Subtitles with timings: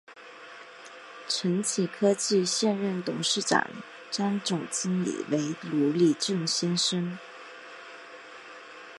[1.27, 3.67] 承启科技现任董事长
[4.09, 7.19] 暨总经理为吕礼正先生。